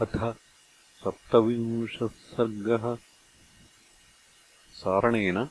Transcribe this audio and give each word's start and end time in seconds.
अथ 0.00 0.34
सप्तविंशः 1.04 2.06
सर्गः 2.06 2.96
सारणेन 4.72 5.48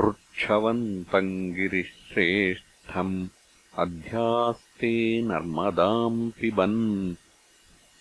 पृच्छवन्तम् 0.00 1.32
गिरिश्रेष्ठम् 1.56 3.14
अध्यास्ते 3.84 4.92
नर्मदाम् 5.28 6.20
पिबन् 6.40 6.80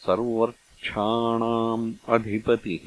सर्वर्क्षाणाम् 0.06 1.86
अधिपतिः 2.16 2.86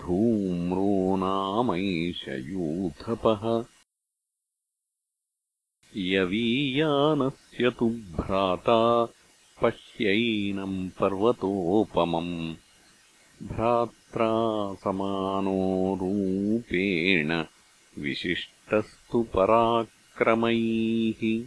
धूम्रो 0.00 0.90
नामैषयूथपः 1.22 1.84
यवीयानस्य 6.12 7.70
तु 7.78 7.88
भ्राता 8.18 8.80
पश्यैनम् 9.62 10.78
पर्वतोपमम् 11.00 12.36
भ्रात्रा 13.42 14.74
समानो 14.74 15.94
रूपेण 15.94 17.44
विशिष्टस्तु 17.98 19.22
पराक्रमैः। 19.22 21.46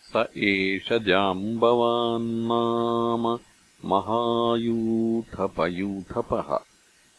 स 0.00 0.26
एष 0.36 0.92
जाम्बवान्नाम 0.92 3.38
महायूथपयूथपः। 3.84 6.58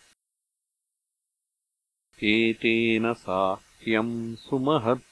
एतेन 2.22 3.14
सा 3.14 3.62
यम् 3.88 4.34
सुमहत् 4.36 5.04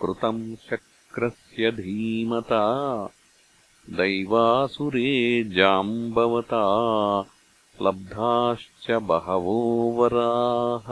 कृतम् 0.00 0.40
शक्रस्य 0.68 1.70
धीमता 1.72 2.64
दैवासुरे 3.98 5.12
जाम्बवता 5.56 6.64
लब्धाश्च 7.82 8.90
बहवो 9.08 9.60
वराः 9.98 10.88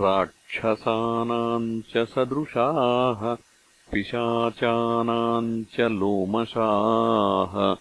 राक्षसानाम् 0.00 1.82
च 1.82 1.92
सदृशाः 1.96 3.36
पिशाचानाम् 3.92 5.64
च 5.64 5.80
लोमशाः। 5.80 7.76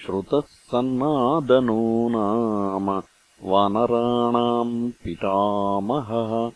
श्रुतः 0.05 0.39
सन्नादनो 0.39 2.09
नाम 2.09 3.03
वानराणाम् 3.43 4.91
पितामहः। 4.91 6.51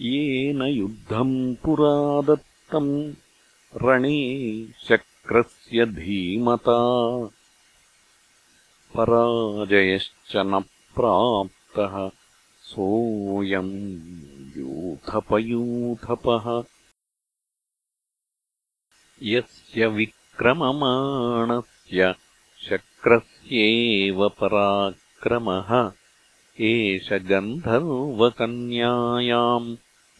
येन 0.00 0.62
युद्धम् 0.62 1.54
पुरा 1.54 2.22
दत्तम् 2.22 3.12
रणे 3.82 4.66
शक्रस्य 4.66 5.86
धीमता। 5.86 7.30
पराजयश्च 8.96 10.32
न 10.36 10.64
प्राप्तः 10.94 12.10
सोऽयम् 12.62 14.58
यूथपयूथपः 14.58 16.64
यस्य 19.22 19.86
विक्रममाणस्य 19.86 22.14
शक्रस्येव 22.68 24.28
पराक्रमः 24.28 25.92
एष 26.60 27.12
गन्धर्वकन्यायाम् 27.12 29.76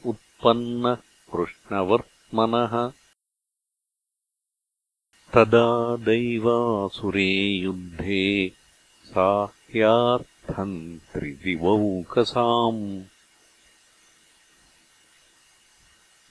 उत्पन्नः 0.07 0.97
कृष्णवर्त्मनः। 1.33 2.93
तदा 5.35 5.97
दैवासुरे 5.97 7.65
युद्धे 7.65 8.53
साह्यार्थम् 9.05 10.99
त्रिदिवौकसाम् 10.99 13.03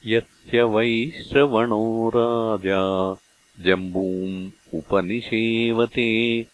यस्य 0.06 0.64
वैश्रवणो 0.64 2.12
राजा 2.16 3.16
जम्बूम् 3.64 4.50
उपनिषेवते 4.74 6.46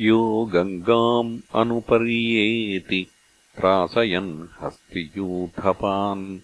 यो 0.00 0.50
गङ्गाम् 0.52 1.38
अनुपर्येति 1.54 3.06
त्रासयन् 3.56 4.48
हस्तियूथपान्। 4.60 6.40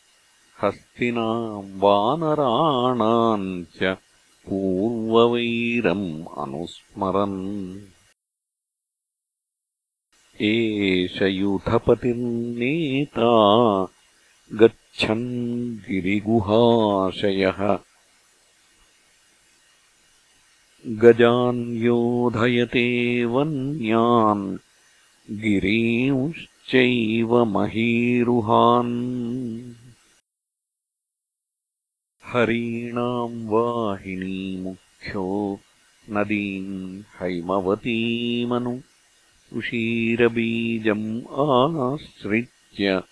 हस्तिनाम् 0.62 1.80
वानराणाम् 1.80 3.64
च 3.64 3.96
पूर्ववैरम् 4.46 6.24
अनुस्मरन्। 6.38 7.78
एष 10.40 11.22
यूथपतिर्नेता 11.22 13.32
गच्छन् 14.52 15.78
गिरिगुहाशयः 15.78 17.78
गजान् 20.86 21.76
योधयते 21.76 23.24
वन्यान् 23.24 24.58
गिरींश्चैव 25.30 27.44
महीरुहान्। 27.44 29.72
हरीणाम् 32.24 33.48
वाहिनीमुख्यो 33.48 35.60
नदीम् 36.10 37.02
हैमवतीमनु 37.20 38.78
उशीरबीजम् 39.52 41.32
आश्रित्य 41.32 43.02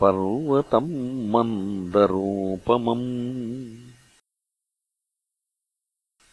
पर्वतम् 0.00 1.30
मन्दरोपमम् 1.30 3.91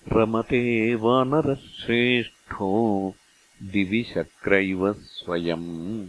रमते 0.07 0.95
वानरश्रेष्ठो 0.95 3.13
दिवि 3.63 4.03
शक्रैव 4.03 4.93
स्वयम्। 4.93 6.07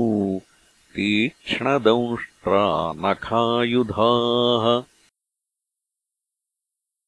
तीक्ष्णदंष्ट्रा 0.96 2.94
नखायुधाः 2.96 4.84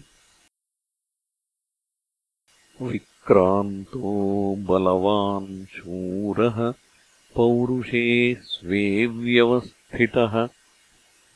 विक्रान्तो 2.81 4.55
बलवान् 4.55 5.65
शूरः। 5.65 6.73
पौरुषे 7.35 8.35
स्वे 8.35 9.05
व्यवस्थितः 9.05 10.49